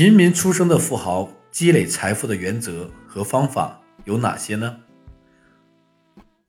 [0.00, 4.80] 平民出身的富豪积累财富的原则和方法有哪些呢？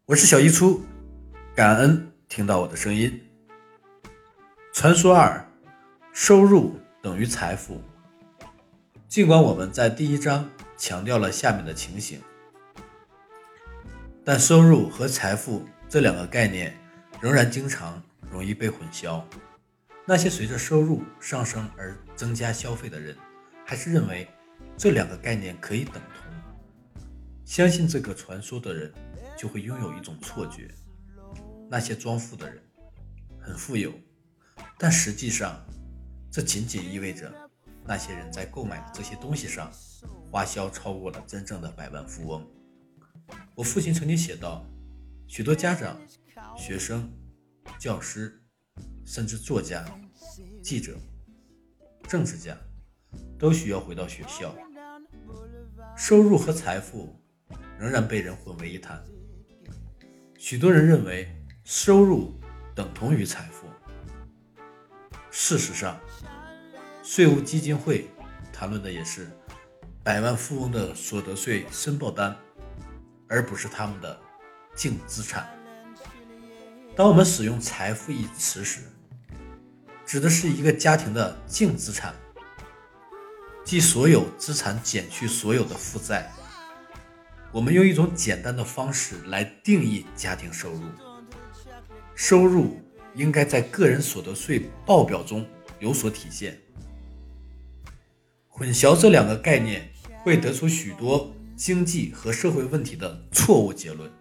[0.06, 0.82] 我是小一初，
[1.54, 3.22] 感恩听到我的声音。
[4.72, 5.46] 传说二：
[6.14, 7.82] 收入等于财富。
[9.10, 12.22] 尽管我们在第一章强调了下面的情形，
[14.24, 16.74] 但收入和财富这两个概念
[17.20, 19.22] 仍然经常容易被混淆。
[20.06, 23.14] 那些随着收入上升而增加消费的人，
[23.72, 24.28] 还是认为
[24.76, 27.06] 这两个概念可以等同。
[27.46, 28.94] 相信这个传说的人，
[29.38, 30.70] 就会拥有一种错觉：
[31.70, 32.62] 那些装富的人
[33.40, 33.94] 很富有，
[34.78, 35.66] 但实际上，
[36.30, 37.34] 这仅仅意味着
[37.86, 39.72] 那些人在购买的这些东西上
[40.30, 42.46] 花销超过了真正的百万富翁。
[43.56, 44.66] 我父亲曾经写道：
[45.28, 45.98] 许多家长、
[46.58, 47.10] 学生、
[47.80, 48.38] 教师。
[49.06, 49.86] 甚至作家、
[50.62, 50.98] 记者、
[52.08, 52.56] 政治家
[53.42, 54.56] 都需要回到学校。
[55.98, 57.20] 收入和财富
[57.80, 59.04] 仍然被人混为一谈。
[60.38, 61.28] 许多人认为
[61.64, 62.40] 收入
[62.76, 63.68] 等同于财富。
[65.32, 66.00] 事实上，
[67.02, 68.08] 税务基金会
[68.54, 69.28] 谈论的也是
[70.04, 72.38] 百万富翁的所得税申报单，
[73.28, 74.20] 而不是他们的
[74.76, 75.50] 净资产。
[76.96, 78.82] 当我们使用“财富”一词时，
[80.06, 82.14] 指的是一个家庭的净资产，
[83.64, 86.32] 即所有资产减去所有的负债。
[87.52, 90.84] 我们用一种简单的方式来定义家庭收入：
[92.16, 92.82] 收入
[93.16, 95.46] 应该在个人所得税报表中
[95.80, 96.58] 有所体现。
[98.48, 99.92] 混淆这两个概念，
[100.24, 104.12] 会得出许多经济和社会问题的错误结论。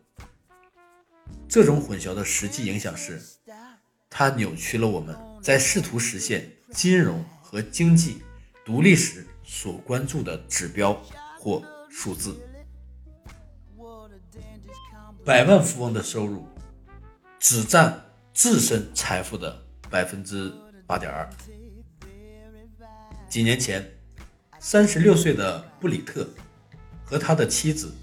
[1.48, 3.20] 这种混淆的实际影响是，
[4.08, 5.16] 它扭曲了我们。
[5.42, 8.22] 在试图实现金融和经济
[8.64, 10.92] 独立时所关注的指标
[11.39, 12.36] 或数字，
[15.25, 16.46] 百万富翁的收入
[17.39, 20.52] 只占自身财富的百分之
[20.86, 21.29] 八点二。
[23.29, 23.89] 几年前，
[24.58, 26.29] 三十六岁的布里特
[27.05, 27.95] 和他的妻子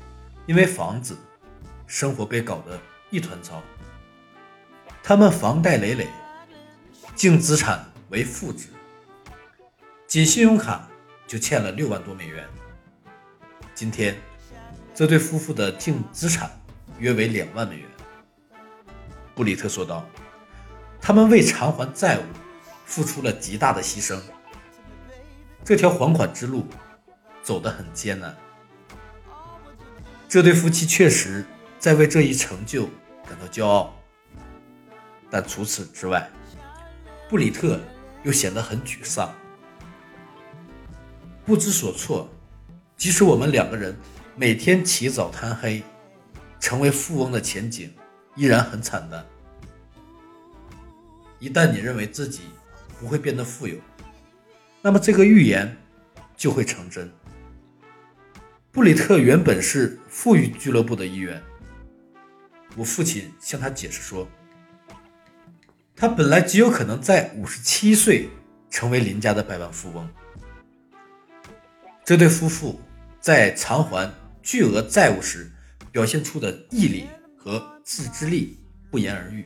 [0.47, 1.17] 因为房子，
[1.85, 2.79] 生活被搞得
[3.09, 3.61] 一团糟，
[5.03, 6.07] 他们房贷累累。
[7.15, 8.67] 净资产为负值，
[10.07, 10.87] 仅信用卡
[11.27, 12.47] 就欠了六万多美元。
[13.75, 14.15] 今天，
[14.95, 16.49] 这对夫妇的净资产
[16.97, 17.85] 约为两万美元。
[19.35, 20.07] 布里特说道
[21.01, 22.23] ：“他们为偿还债务
[22.85, 24.17] 付出了极大的牺牲，
[25.65, 26.65] 这条还款之路
[27.43, 28.33] 走得很艰难。
[30.29, 31.43] 这对夫妻确实
[31.77, 32.85] 在为这一成就
[33.27, 33.93] 感到骄傲，
[35.29, 36.29] 但除此之外。”
[37.29, 37.77] 布里特
[38.23, 39.35] 又显得很沮丧，
[41.47, 42.29] 不知所措。
[42.97, 43.95] 即使我们两个人
[44.35, 45.81] 每天起早贪黑，
[46.59, 47.89] 成为富翁的前景
[48.35, 49.25] 依然很惨淡。
[51.39, 52.41] 一旦你认为自己
[52.99, 53.77] 不会变得富有，
[54.81, 55.77] 那么这个预言
[56.35, 57.09] 就会成真。
[58.73, 61.41] 布里特原本是富裕俱乐部的一员，
[62.75, 64.27] 我父亲向他解释说。
[65.95, 68.29] 他本来极有可能在五十七岁
[68.69, 70.09] 成为林家的百万富翁。
[72.07, 72.79] 这对夫妇
[73.19, 74.09] 在偿还
[74.41, 75.51] 巨额债务时
[75.91, 78.57] 表现出的毅力和自制力
[78.89, 79.45] 不言而喻。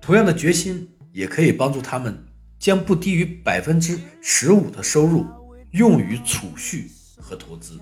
[0.00, 2.26] 同样的决心也可以帮助他们
[2.58, 5.24] 将不低于百分之十五的收入
[5.70, 7.78] 用于储蓄和投资。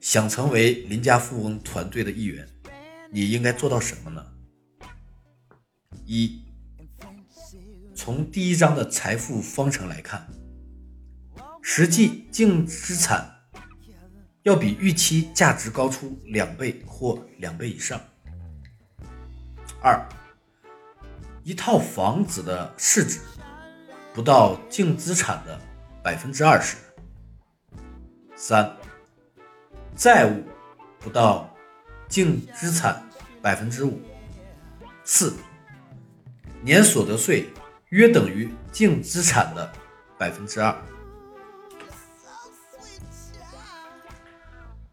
[0.00, 2.44] 想成为林家富翁团队的一员，
[3.12, 4.26] 你应该做到什么呢？
[6.04, 6.42] 一，
[7.94, 10.26] 从第一章的财富方程来看，
[11.68, 13.28] 实际净资产
[14.44, 18.00] 要比预期价值高出两倍或两倍以上。
[19.82, 20.00] 二，
[21.42, 23.18] 一套房子的市值
[24.14, 25.60] 不到净资产的
[26.04, 26.76] 百分之二十。
[28.36, 28.76] 三，
[29.96, 30.44] 债务
[31.00, 31.52] 不到
[32.08, 33.04] 净资产
[33.42, 34.00] 百分之五。
[35.02, 35.34] 四。
[36.62, 37.48] 年所得税
[37.88, 39.72] 约等于净资产的
[40.16, 40.72] 百分之二。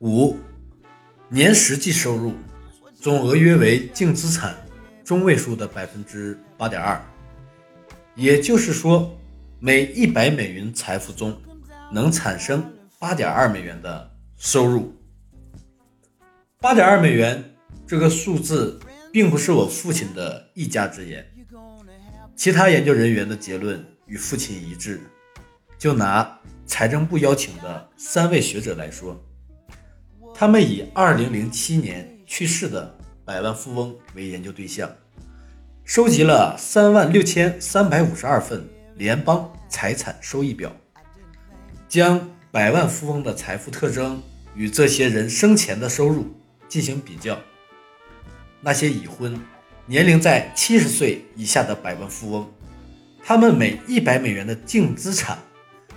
[0.03, 0.38] 五
[1.29, 2.33] 年实际收入
[2.94, 4.53] 总额约为净资产
[5.01, 7.01] 中位数的百分之八点二，
[8.13, 9.17] 也就是说，
[9.61, 11.41] 每一百美元财富中
[11.89, 12.69] 能产生
[13.00, 14.94] 八点二美元的收入。
[16.59, 17.56] 八点二美元
[17.88, 18.77] 这个数字
[19.09, 21.25] 并不是我父亲的一家之言。
[22.35, 24.99] 其他研究人员的结论与父亲一致，
[25.77, 29.17] 就拿财政部邀请的三位学者来说，
[30.44, 32.94] 他们以2007年去世的
[33.24, 34.94] 百万富翁为研究对象，
[35.86, 38.68] 收集了36,352份
[38.98, 40.75] 联邦财产收益表，
[41.88, 44.22] 将百万富翁的财富特征
[44.54, 46.28] 与这些人生前的收入
[46.68, 47.40] 进行比较。
[48.60, 49.40] 那些已婚、
[49.86, 52.51] 年龄在七十岁以下的百万富翁，
[53.24, 55.40] 他们每一百美元的净资产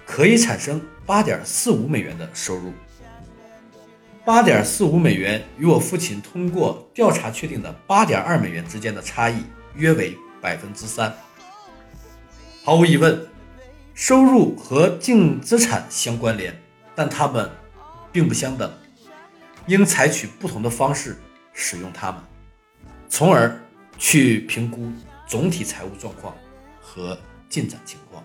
[0.07, 2.73] 可以产生八点四五美元的收入。
[4.26, 9.37] 八点四五美元与我父亲通过调查确定的八点二美元之间的差异
[9.76, 11.14] 约为百分之三。
[12.64, 13.25] 毫无疑问，
[13.94, 16.61] 收入和净资产相关联，
[16.93, 17.49] 但它们
[18.11, 18.69] 并不相等，
[19.69, 21.17] 应采取不同的方式
[21.52, 22.20] 使用它们。
[23.08, 23.56] 从而
[23.96, 24.90] 去评估
[25.28, 26.37] 总体财务状况
[26.81, 27.17] 和
[27.49, 28.25] 进展情况。